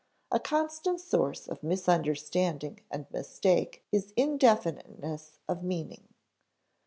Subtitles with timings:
[0.31, 6.07] A constant source of misunderstanding and mistake is indefiniteness of meaning.